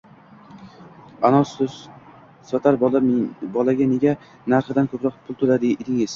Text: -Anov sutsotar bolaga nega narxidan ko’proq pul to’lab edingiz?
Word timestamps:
-Anov 1.27 1.45
sutsotar 1.49 2.79
bolaga 2.85 3.89
nega 3.93 4.17
narxidan 4.57 4.93
ko’proq 4.97 5.23
pul 5.29 5.41
to’lab 5.45 5.71
edingiz? 5.73 6.07